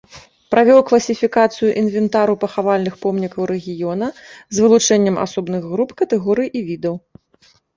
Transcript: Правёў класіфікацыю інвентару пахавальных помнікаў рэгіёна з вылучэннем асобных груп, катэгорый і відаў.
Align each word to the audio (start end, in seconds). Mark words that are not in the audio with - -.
Правёў 0.51 0.79
класіфікацыю 0.91 1.69
інвентару 1.81 2.33
пахавальных 2.43 2.97
помнікаў 3.05 3.41
рэгіёна 3.53 4.07
з 4.23 4.55
вылучэннем 4.67 5.15
асобных 5.25 5.61
груп, 5.75 5.89
катэгорый 6.01 6.47
і 6.59 6.67
відаў. 6.73 6.95